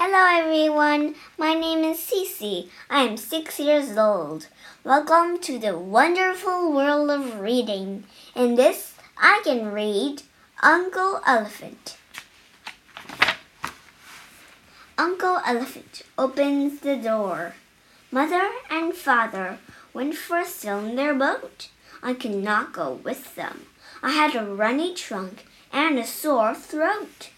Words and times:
Hello 0.00 0.44
everyone, 0.44 1.16
my 1.36 1.54
name 1.54 1.82
is 1.82 1.98
Cece. 1.98 2.68
I 2.88 3.02
am 3.02 3.16
six 3.16 3.58
years 3.58 3.98
old. 3.98 4.46
Welcome 4.84 5.40
to 5.40 5.58
the 5.58 5.76
wonderful 5.76 6.72
world 6.72 7.10
of 7.10 7.40
reading. 7.40 8.04
In 8.36 8.54
this, 8.54 8.94
I 9.20 9.40
can 9.42 9.72
read 9.72 10.22
Uncle 10.62 11.20
Elephant. 11.26 11.96
Uncle 14.96 15.40
Elephant 15.44 16.02
opens 16.16 16.78
the 16.78 16.94
door. 16.94 17.54
Mother 18.12 18.50
and 18.70 18.94
father 18.94 19.58
went 19.92 20.14
for 20.14 20.38
a 20.38 20.46
sail 20.46 20.78
in 20.78 20.94
their 20.94 21.12
boat. 21.12 21.70
I 22.04 22.14
could 22.14 22.36
not 22.36 22.72
go 22.72 23.00
with 23.02 23.34
them. 23.34 23.66
I 24.00 24.12
had 24.12 24.36
a 24.36 24.44
runny 24.44 24.94
trunk 24.94 25.44
and 25.72 25.98
a 25.98 26.06
sore 26.06 26.54
throat. 26.54 27.30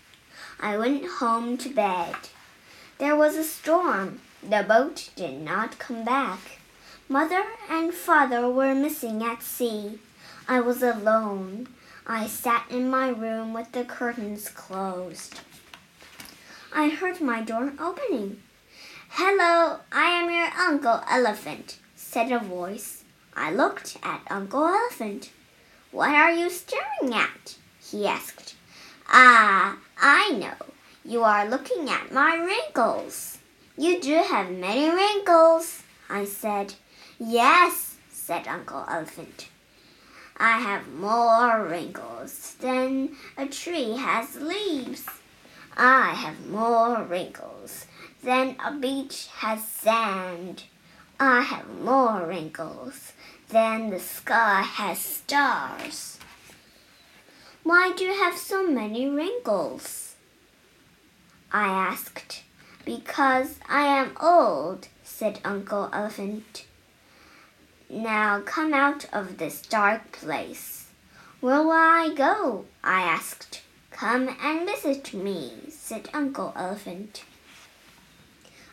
I 0.60 0.76
went 0.76 1.06
home 1.06 1.56
to 1.56 1.70
bed. 1.70 2.16
There 3.00 3.16
was 3.16 3.34
a 3.34 3.44
storm. 3.44 4.20
The 4.42 4.62
boat 4.62 5.08
did 5.16 5.40
not 5.40 5.78
come 5.78 6.04
back. 6.04 6.58
Mother 7.08 7.44
and 7.70 7.94
father 7.94 8.50
were 8.50 8.74
missing 8.74 9.22
at 9.24 9.42
sea. 9.42 9.98
I 10.46 10.60
was 10.60 10.82
alone. 10.82 11.68
I 12.06 12.26
sat 12.26 12.66
in 12.68 12.90
my 12.90 13.08
room 13.08 13.54
with 13.54 13.72
the 13.72 13.84
curtains 13.84 14.50
closed. 14.50 15.40
I 16.74 16.90
heard 16.90 17.22
my 17.22 17.40
door 17.40 17.72
opening. 17.80 18.42
Hello, 19.08 19.78
I 19.90 20.10
am 20.20 20.30
your 20.30 20.50
Uncle 20.58 21.02
Elephant, 21.10 21.78
said 21.96 22.30
a 22.30 22.38
voice. 22.38 23.02
I 23.34 23.50
looked 23.50 23.96
at 24.02 24.26
Uncle 24.28 24.66
Elephant. 24.66 25.30
What 25.90 26.10
are 26.10 26.32
you 26.32 26.50
staring 26.50 27.14
at? 27.14 27.56
he 27.80 28.06
asked. 28.06 28.56
Ah, 29.08 29.78
I 29.98 30.32
know. 30.32 30.70
You 31.04 31.24
are 31.24 31.48
looking 31.48 31.88
at 31.88 32.12
my 32.12 32.36
wrinkles. 32.36 33.38
You 33.76 34.00
do 34.02 34.16
have 34.16 34.50
many 34.50 34.90
wrinkles, 34.90 35.82
I 36.10 36.26
said. 36.26 36.74
Yes, 37.18 37.96
said 38.10 38.46
Uncle 38.46 38.84
Elephant. 38.86 39.48
I 40.36 40.58
have 40.58 40.92
more 40.92 41.64
wrinkles 41.64 42.54
than 42.60 43.16
a 43.38 43.46
tree 43.46 43.96
has 43.96 44.36
leaves. 44.36 45.06
I 45.74 46.10
have 46.10 46.46
more 46.46 47.02
wrinkles 47.02 47.86
than 48.22 48.56
a 48.62 48.72
beach 48.72 49.28
has 49.36 49.66
sand. 49.66 50.64
I 51.18 51.40
have 51.40 51.68
more 51.80 52.26
wrinkles 52.26 53.14
than 53.48 53.88
the 53.88 54.00
sky 54.00 54.60
has 54.62 54.98
stars. 54.98 56.18
Why 57.62 57.92
do 57.96 58.04
you 58.04 58.12
have 58.12 58.36
so 58.36 58.66
many 58.66 59.08
wrinkles? 59.08 60.09
I 61.52 61.66
asked. 61.66 62.42
Because 62.84 63.58
I 63.68 63.82
am 63.82 64.16
old, 64.20 64.86
said 65.02 65.40
Uncle 65.44 65.90
Elephant. 65.92 66.64
Now 67.88 68.40
come 68.40 68.72
out 68.72 69.06
of 69.12 69.38
this 69.38 69.60
dark 69.62 70.12
place. 70.12 70.86
Where 71.40 71.62
will 71.62 71.72
I 71.72 72.12
go? 72.14 72.66
I 72.84 73.02
asked. 73.02 73.62
Come 73.90 74.36
and 74.40 74.68
visit 74.68 75.12
me, 75.12 75.54
said 75.70 76.08
Uncle 76.14 76.52
Elephant. 76.54 77.24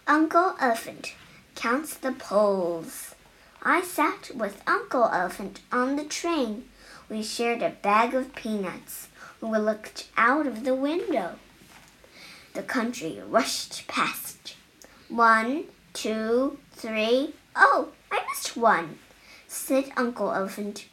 Uncle 0.06 0.56
Elephant 0.60 1.16
counts 1.56 1.96
the 1.96 2.12
poles. 2.12 3.16
I 3.64 3.82
sat 3.82 4.32
with 4.36 4.62
Uncle 4.68 5.10
Elephant 5.12 5.62
on 5.72 5.96
the 5.96 6.06
train. 6.06 6.70
We 7.10 7.24
shared 7.24 7.64
a 7.64 7.72
bag 7.82 8.14
of 8.14 8.36
peanuts. 8.36 9.08
We 9.42 9.58
looked 9.58 10.10
out 10.16 10.46
of 10.46 10.64
the 10.64 10.76
window 10.76 11.40
the 12.58 12.64
country 12.64 13.22
rushed 13.28 13.88
past. 13.88 14.56
One, 15.10 15.66
two, 15.94 16.58
three. 16.72 17.36
Oh, 17.56 17.90
I 18.12 18.26
missed 18.28 18.58
one, 18.58 18.98
said 19.48 19.92
Uncle 19.96 20.32
Elephant. 20.34 20.88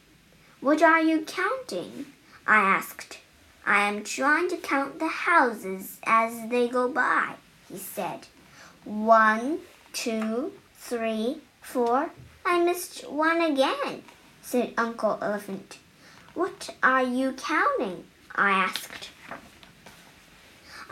What 0.61 0.83
are 0.83 1.01
you 1.01 1.23
counting? 1.23 2.05
I 2.47 2.57
asked. 2.57 3.17
I 3.65 3.89
am 3.89 4.05
trying 4.05 4.51
to 4.51 4.59
count 4.59 4.99
the 4.99 5.09
houses 5.09 5.97
as 6.05 6.51
they 6.51 6.69
go 6.69 6.87
by, 6.87 7.37
he 7.73 7.79
said. 7.79 8.27
One, 8.85 9.61
two, 9.95 10.53
three, 10.77 11.39
four. 11.63 12.11
I 12.45 12.63
missed 12.63 13.11
one 13.11 13.41
again, 13.41 14.03
said 14.43 14.75
Uncle 14.77 15.19
Elephant. 15.23 15.79
What 16.35 16.75
are 16.83 17.03
you 17.03 17.33
counting? 17.33 18.05
I 18.35 18.51
asked. 18.51 19.09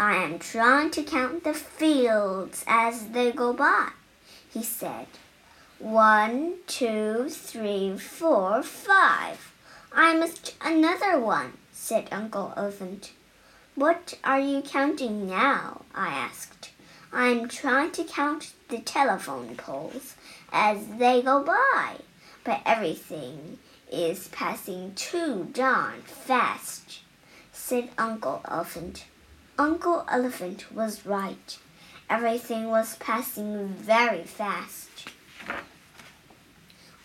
I 0.04 0.16
am 0.16 0.40
trying 0.40 0.90
to 0.92 1.04
count 1.04 1.44
the 1.44 1.54
fields 1.54 2.64
as 2.66 3.10
they 3.10 3.30
go 3.30 3.52
by, 3.52 3.90
he 4.52 4.60
said. 4.60 5.06
One, 5.78 6.54
two, 6.66 7.28
three, 7.28 7.96
four, 7.96 8.64
five. 8.64 9.52
I 9.92 10.16
missed 10.16 10.56
another 10.60 11.20
one, 11.20 11.52
said 11.70 12.08
Uncle 12.10 12.52
Elephant. 12.56 13.12
What 13.76 14.18
are 14.24 14.40
you 14.40 14.62
counting 14.62 15.28
now? 15.28 15.82
I 15.94 16.08
asked. 16.08 16.72
I 17.12 17.28
am 17.28 17.46
trying 17.46 17.92
to 17.92 18.02
count 18.02 18.54
the 18.70 18.80
telephone 18.80 19.54
poles 19.54 20.16
as 20.52 20.84
they 20.98 21.22
go 21.22 21.44
by, 21.44 21.98
but 22.42 22.60
everything 22.66 23.60
is 23.88 24.26
passing 24.32 24.96
too 24.96 25.48
darn 25.52 26.02
fast, 26.02 27.02
said 27.52 27.90
Uncle 27.96 28.40
Elephant. 28.48 29.04
Uncle 29.58 30.06
Elephant 30.08 30.72
was 30.74 31.04
right. 31.04 31.58
Everything 32.08 32.68
was 32.68 32.96
passing 32.96 33.68
very 33.68 34.24
fast. 34.24 34.88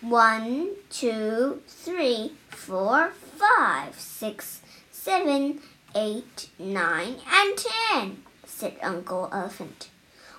One, 0.00 0.70
two, 0.88 1.60
three, 1.66 2.32
four, 2.48 3.10
five, 3.36 4.00
six, 4.00 4.62
seven, 4.90 5.60
eight, 5.94 6.48
nine, 6.58 7.16
and 7.30 7.58
ten, 7.58 8.22
said 8.46 8.76
Uncle 8.82 9.28
Elephant. 9.30 9.90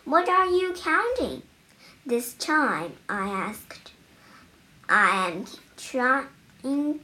What 0.03 0.27
are 0.27 0.47
you 0.47 0.73
counting? 0.73 1.43
This 2.05 2.33
time 2.33 2.93
I 3.07 3.27
asked. 3.29 3.91
I 4.87 5.27
am 5.27 5.45
trying. 5.77 7.01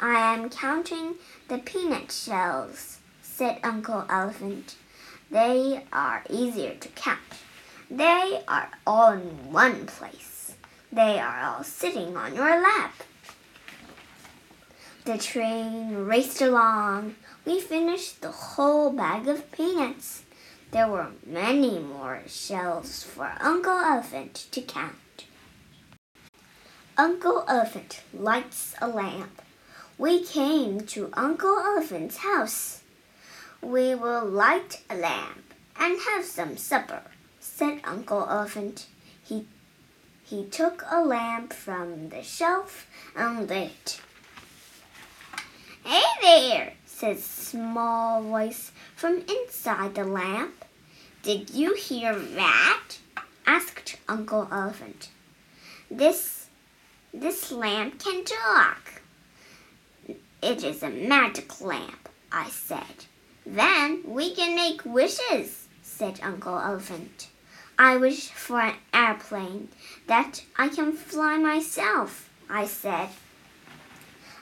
I 0.00 0.34
am 0.34 0.50
counting 0.50 1.14
the 1.48 1.58
peanut 1.58 2.12
shells 2.12 2.98
said 3.34 3.58
Uncle 3.64 4.04
Elephant. 4.08 4.76
They 5.28 5.82
are 5.92 6.22
easier 6.30 6.74
to 6.76 6.88
count. 6.90 7.18
They 7.90 8.42
are 8.46 8.70
all 8.86 9.10
in 9.10 9.52
one 9.52 9.86
place. 9.86 10.54
They 10.92 11.18
are 11.18 11.40
all 11.40 11.64
sitting 11.64 12.16
on 12.16 12.36
your 12.36 12.62
lap. 12.62 12.94
The 15.04 15.18
train 15.18 15.96
raced 16.04 16.40
along. 16.42 17.16
We 17.44 17.60
finished 17.60 18.20
the 18.20 18.30
whole 18.30 18.92
bag 18.92 19.26
of 19.26 19.50
peanuts. 19.50 20.22
There 20.70 20.88
were 20.88 21.08
many 21.26 21.80
more 21.80 22.22
shells 22.28 23.02
for 23.02 23.32
Uncle 23.40 23.78
Elephant 23.78 24.46
to 24.52 24.60
count. 24.60 25.24
Uncle 26.96 27.44
Elephant 27.48 28.02
lights 28.14 28.76
a 28.80 28.86
lamp. 28.86 29.42
We 29.98 30.22
came 30.22 30.82
to 30.82 31.10
Uncle 31.14 31.58
Elephant's 31.58 32.18
house. 32.18 32.83
We 33.64 33.94
will 33.94 34.26
light 34.26 34.82
a 34.90 34.94
lamp 34.94 35.54
and 35.80 35.98
have 35.98 36.26
some 36.26 36.58
supper, 36.58 37.00
said 37.40 37.80
Uncle 37.82 38.26
Elephant. 38.28 38.86
He, 39.24 39.46
he 40.22 40.44
took 40.44 40.84
a 40.90 41.02
lamp 41.02 41.54
from 41.54 42.10
the 42.10 42.22
shelf 42.22 42.86
and 43.16 43.48
lit. 43.48 44.02
Hey 45.82 46.02
there, 46.20 46.72
said 46.84 47.16
a 47.16 47.20
small 47.20 48.22
voice 48.22 48.70
from 48.94 49.24
inside 49.26 49.94
the 49.94 50.04
lamp. 50.04 50.66
Did 51.22 51.48
you 51.48 51.74
hear 51.74 52.14
that? 52.14 52.98
asked 53.46 53.96
Uncle 54.06 54.46
Elephant. 54.52 55.08
This 55.90 56.48
this 57.14 57.50
lamp 57.50 57.98
can 57.98 58.24
talk. 58.24 59.00
It 60.42 60.62
is 60.62 60.82
a 60.82 60.90
magic 60.90 61.62
lamp, 61.62 62.10
I 62.30 62.50
said. 62.50 63.06
Then 63.46 64.02
we 64.04 64.34
can 64.34 64.54
make 64.54 64.84
wishes, 64.84 65.68
said 65.82 66.20
Uncle 66.22 66.58
Elephant. 66.58 67.28
I 67.78 67.96
wish 67.96 68.28
for 68.28 68.60
an 68.60 68.76
airplane 68.92 69.68
that 70.06 70.44
I 70.56 70.68
can 70.68 70.92
fly 70.92 71.36
myself, 71.36 72.30
I 72.48 72.66
said. 72.66 73.08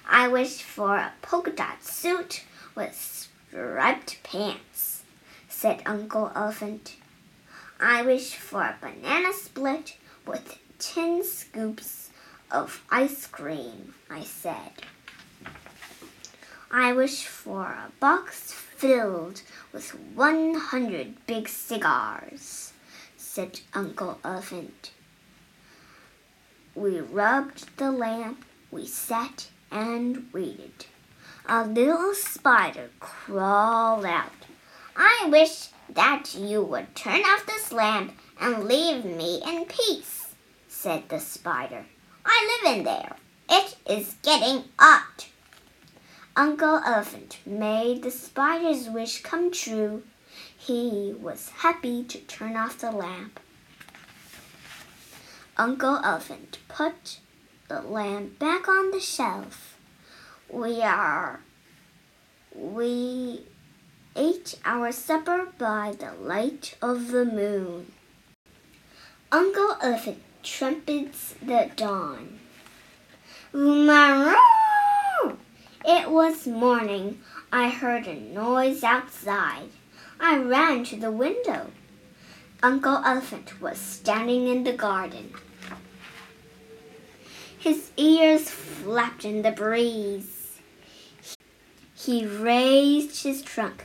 I 0.08 0.28
wish 0.28 0.62
for 0.62 0.96
a 0.96 1.12
polka 1.22 1.50
dot 1.50 1.82
suit 1.82 2.44
with 2.74 2.94
striped 2.94 4.22
pants, 4.22 5.02
said 5.48 5.82
Uncle 5.86 6.30
Elephant. 6.34 6.96
I 7.80 8.02
wish 8.02 8.34
for 8.36 8.62
a 8.62 8.76
banana 8.80 9.32
split 9.32 9.96
with 10.26 10.58
ten 10.78 11.24
scoops 11.24 12.10
of 12.50 12.84
ice 12.90 13.26
cream, 13.26 13.94
I 14.10 14.22
said. 14.22 14.72
I 16.74 16.94
wish 16.94 17.26
for 17.26 17.64
a 17.64 17.92
box 18.00 18.50
filled 18.50 19.42
with 19.74 19.90
one 20.14 20.54
hundred 20.54 21.26
big 21.26 21.46
cigars, 21.46 22.72
said 23.18 23.60
Uncle 23.74 24.18
Elephant. 24.24 24.90
We 26.74 27.00
rubbed 27.00 27.76
the 27.76 27.92
lamp, 27.92 28.46
we 28.70 28.86
sat 28.86 29.50
and 29.70 30.30
waited. 30.32 30.86
A 31.46 31.66
little 31.66 32.14
spider 32.14 32.88
crawled 33.00 34.06
out. 34.06 34.32
I 34.96 35.28
wish 35.30 35.68
that 35.90 36.34
you 36.34 36.62
would 36.62 36.94
turn 36.94 37.20
off 37.20 37.44
this 37.44 37.70
lamp 37.70 38.18
and 38.40 38.64
leave 38.64 39.04
me 39.04 39.42
in 39.46 39.66
peace, 39.66 40.34
said 40.68 41.10
the 41.10 41.20
spider. 41.20 41.84
I 42.24 42.60
live 42.64 42.78
in 42.78 42.84
there. 42.84 43.16
It 43.50 43.76
is 43.86 44.16
getting 44.22 44.64
hot. 44.78 45.28
Uncle 46.34 46.80
Elephant 46.86 47.40
made 47.44 48.02
the 48.02 48.10
spider's 48.10 48.88
wish 48.88 49.22
come 49.22 49.50
true. 49.50 50.02
He 50.56 51.14
was 51.20 51.50
happy 51.58 52.04
to 52.04 52.18
turn 52.20 52.56
off 52.56 52.78
the 52.78 52.90
lamp. 52.90 53.38
Uncle 55.58 56.00
Elephant 56.02 56.58
put 56.68 57.18
the 57.68 57.82
lamp 57.82 58.38
back 58.38 58.66
on 58.66 58.92
the 58.92 59.00
shelf. 59.00 59.76
We 60.48 60.80
are. 60.80 61.40
We 62.54 63.44
ate 64.16 64.58
our 64.64 64.90
supper 64.90 65.48
by 65.58 65.94
the 65.98 66.12
light 66.12 66.76
of 66.80 67.08
the 67.08 67.26
moon. 67.26 67.92
Uncle 69.30 69.76
Elephant 69.82 70.22
trumpets 70.42 71.34
the 71.42 71.70
dawn. 71.76 72.38
It 75.84 76.10
was 76.10 76.46
morning. 76.46 77.20
I 77.52 77.68
heard 77.68 78.06
a 78.06 78.14
noise 78.14 78.84
outside. 78.84 79.70
I 80.20 80.38
ran 80.38 80.84
to 80.84 80.96
the 80.96 81.10
window. 81.10 81.70
Uncle 82.62 83.02
Elephant 83.04 83.60
was 83.60 83.78
standing 83.78 84.46
in 84.46 84.62
the 84.62 84.74
garden. 84.74 85.32
His 87.58 87.90
ears 87.96 88.48
flapped 88.48 89.24
in 89.24 89.42
the 89.42 89.50
breeze. 89.50 90.58
He 91.96 92.26
raised 92.26 93.24
his 93.24 93.42
trunk. 93.42 93.84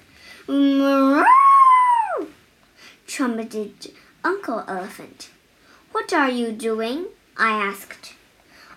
Trumpeted 3.08 3.92
Uncle 4.24 4.64
Elephant. 4.68 5.30
What 5.92 6.14
are 6.14 6.30
you 6.30 6.52
doing? 6.52 7.08
I 7.38 7.50
asked. 7.50 8.14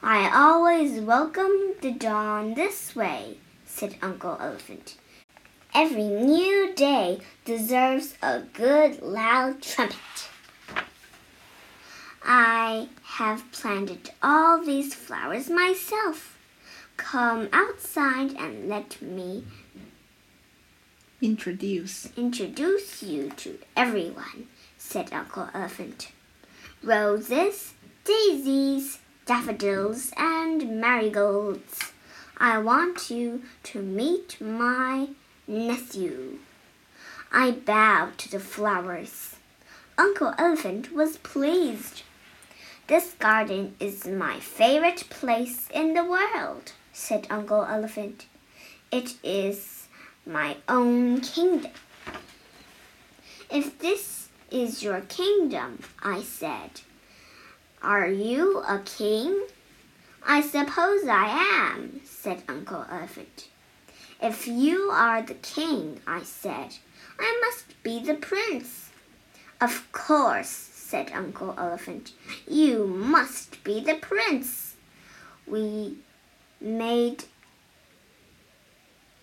I 0.02 0.31
always 0.35 0.99
welcome 0.99 1.75
the 1.82 1.93
dawn 1.93 2.55
this 2.55 2.97
way, 2.97 3.37
said 3.67 3.97
Uncle 4.00 4.38
Elephant. 4.41 4.97
Every 5.75 6.05
new 6.08 6.73
day 6.75 7.20
deserves 7.44 8.14
a 8.23 8.41
good 8.41 9.02
loud 9.02 9.61
trumpet. 9.61 10.31
I 12.25 12.88
have 13.02 13.52
planted 13.52 14.11
all 14.23 14.64
these 14.64 14.94
flowers 14.94 15.50
myself. 15.50 16.38
Come 16.97 17.50
outside 17.52 18.35
and 18.38 18.70
let 18.70 19.02
me 19.02 19.44
introduce 21.20 22.08
introduce 22.17 23.02
you 23.02 23.29
to 23.37 23.58
everyone, 23.76 24.49
said 24.79 25.12
Uncle 25.12 25.50
Elephant. 25.52 26.11
Roses, 26.82 27.75
daisies, 28.05 28.99
daffodils 29.31 30.11
and 30.17 30.81
marigolds. 30.81 31.93
I 32.38 32.59
want 32.59 33.11
you 33.11 33.44
to 33.62 33.81
meet 33.81 34.41
my 34.41 35.11
nephew. 35.47 36.41
I 37.31 37.53
bowed 37.53 38.19
to 38.19 38.29
the 38.29 38.41
flowers. 38.41 39.37
Uncle 39.97 40.35
Elephant 40.37 40.93
was 40.93 41.19
pleased. 41.19 42.03
This 42.88 43.12
garden 43.21 43.77
is 43.79 44.05
my 44.05 44.41
favorite 44.41 45.09
place 45.11 45.69
in 45.73 45.94
the 45.94 46.03
world, 46.03 46.73
said 46.93 47.29
Uncle 47.31 47.65
Elephant. 47.65 48.26
It 48.91 49.15
is 49.23 49.87
my 50.26 50.56
own 50.69 51.21
kingdom. 51.21 51.71
If 53.49 53.79
this 53.79 54.29
is 54.50 54.83
your 54.83 55.03
kingdom, 55.03 55.85
I 56.03 56.21
said, 56.23 56.81
are 57.82 58.09
you 58.09 58.59
a 58.59 58.79
king? 58.81 59.47
I 60.27 60.43
suppose 60.43 61.06
I 61.06 61.73
am, 61.75 62.00
said 62.05 62.43
Uncle 62.49 62.85
Elephant. 62.91 63.49
If 64.23 64.47
you 64.47 64.91
are 64.93 65.23
the 65.23 65.35
king, 65.35 66.00
I 66.06 66.23
said, 66.23 66.77
I 67.19 67.41
must 67.44 67.82
be 67.82 68.03
the 68.03 68.15
prince. 68.15 68.91
Of 69.61 69.91
course, 69.93 70.49
said 70.49 71.11
Uncle 71.15 71.55
Elephant, 71.56 72.12
you 72.47 72.87
must 72.87 73.65
be 73.65 73.81
the 73.81 73.94
prince. 73.94 74.75
We 75.47 75.97
made 76.61 77.25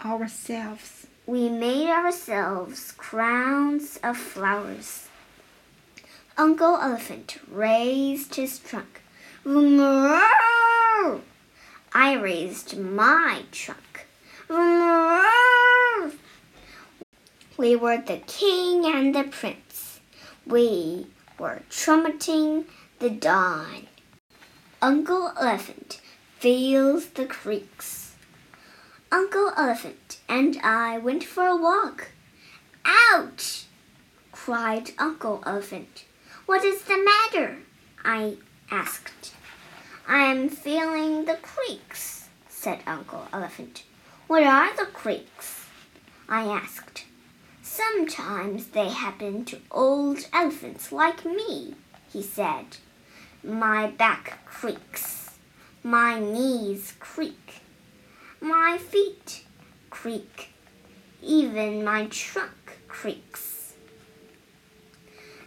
ourselves. 0.03 1.07
We 1.27 1.49
made 1.49 1.89
ourselves 1.89 2.91
crowns 2.93 3.99
of 4.01 4.17
flowers. 4.17 5.07
Uncle 6.39 6.77
Elephant 6.79 7.39
raised 7.49 8.35
his 8.35 8.59
trunk. 8.59 9.01
I 11.93 12.13
raised 12.13 12.77
my 12.77 13.41
trunk. 13.51 14.05
We 17.57 17.75
were 17.75 17.97
the 17.97 18.21
king 18.27 18.85
and 18.85 19.15
the 19.15 19.23
prince. 19.23 19.99
We 20.45 21.07
were 21.39 21.63
trumpeting 21.71 22.65
the 22.99 23.09
dawn. 23.09 23.87
Uncle 24.79 25.33
Elephant 25.41 25.99
feels 26.37 27.07
the 27.07 27.25
creaks. 27.25 28.13
Uncle 29.11 29.53
Elephant 29.57 30.19
and 30.29 30.59
I 30.63 30.99
went 30.99 31.23
for 31.23 31.47
a 31.47 31.55
walk. 31.55 32.11
Ouch! 32.85 33.65
cried 34.31 34.91
Uncle 34.99 35.41
Elephant. 35.43 36.03
What 36.47 36.63
is 36.63 36.83
the 36.83 36.97
matter? 36.97 37.57
I 38.05 38.37
asked. 38.71 39.33
I'm 40.07 40.47
feeling 40.47 41.25
the 41.25 41.37
creaks, 41.41 42.29
said 42.47 42.79
Uncle 42.87 43.27
Elephant. 43.33 43.83
What 44.27 44.43
are 44.43 44.73
the 44.73 44.85
creaks? 44.85 45.65
I 46.29 46.43
asked. 46.43 47.03
Sometimes 47.61 48.67
they 48.67 48.87
happen 48.87 49.43
to 49.43 49.59
old 49.71 50.25
elephants 50.31 50.93
like 50.93 51.25
me, 51.25 51.75
he 52.13 52.23
said. 52.23 52.77
My 53.43 53.87
back 53.87 54.39
creaks. 54.45 55.31
My 55.83 56.17
knees 56.17 56.93
creak. 56.97 57.55
My 58.39 58.77
feet 58.77 59.43
creak. 59.89 60.53
Even 61.21 61.83
my 61.83 62.05
trunk 62.05 62.79
creaks. 62.87 63.73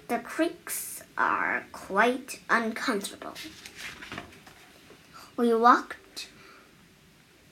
The 0.09 0.19
creaks 0.19 0.90
are 1.21 1.67
quite 1.71 2.41
uncomfortable. 2.49 3.35
We 5.37 5.55
walked 5.55 6.29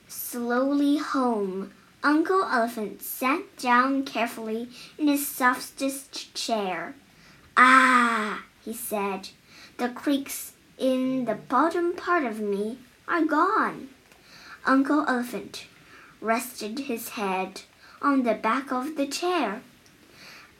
slowly 0.07 0.97
home. 0.97 1.71
Uncle 2.03 2.43
Elephant 2.43 3.03
sat 3.03 3.41
down 3.57 4.03
carefully 4.05 4.69
in 4.97 5.07
his 5.07 5.27
softest 5.27 6.33
chair. 6.33 6.95
Ah, 7.55 8.43
he 8.65 8.73
said, 8.73 9.29
the 9.77 9.89
creaks 9.89 10.53
in 10.77 11.25
the 11.25 11.35
bottom 11.35 11.93
part 11.93 12.23
of 12.23 12.39
me 12.39 12.79
are 13.07 13.23
gone. 13.23 13.89
Uncle 14.65 15.05
Elephant 15.07 15.65
rested 16.21 16.79
his 16.79 17.09
head 17.09 17.61
on 18.01 18.23
the 18.23 18.33
back 18.33 18.71
of 18.71 18.95
the 18.95 19.07
chair. 19.07 19.61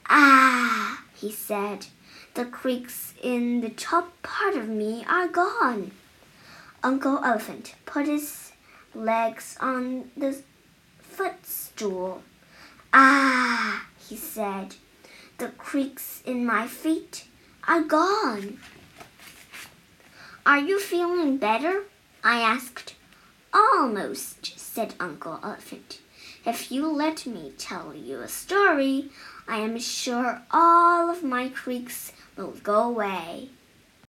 Ah, 0.07 1.03
he 1.15 1.31
said, 1.31 1.87
the 2.33 2.45
creaks 2.45 3.13
in 3.21 3.61
the 3.61 3.69
top 3.69 4.21
part 4.23 4.55
of 4.55 4.67
me 4.69 5.05
are 5.09 5.27
gone. 5.27 5.91
Uncle 6.83 7.23
Elephant 7.23 7.75
put 7.85 8.05
his 8.05 8.51
legs 8.93 9.57
on 9.59 10.11
the 10.15 10.41
footstool. 10.99 12.21
Ah, 12.93 13.87
he 14.07 14.15
said, 14.15 14.75
the 15.37 15.49
creaks 15.49 16.21
in 16.25 16.45
my 16.45 16.67
feet 16.67 17.25
are 17.67 17.81
gone. 17.81 18.59
Are 20.45 20.59
you 20.59 20.79
feeling 20.79 21.37
better? 21.37 21.83
I 22.23 22.39
asked. 22.39 22.95
Almost, 23.53 24.59
said 24.59 24.95
Uncle 24.99 25.39
Elephant. 25.43 25.99
If 26.45 26.71
you 26.71 26.87
let 26.87 27.25
me 27.25 27.51
tell 27.57 27.93
you 27.93 28.21
a 28.21 28.27
story, 28.27 29.09
I 29.47 29.57
am 29.57 29.77
sure 29.79 30.41
all 30.51 31.09
of 31.09 31.23
my 31.23 31.49
creaks 31.49 32.11
Oh, 32.41 32.53
go 32.63 32.87
away. 32.87 33.49